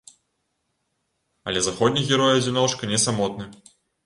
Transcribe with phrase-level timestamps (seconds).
[1.51, 3.45] Але заходні герой-адзіночка не самотны.